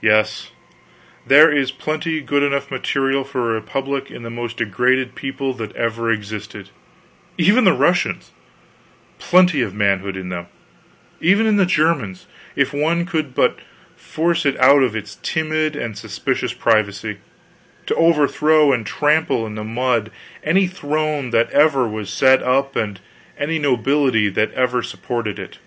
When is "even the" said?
7.36-7.74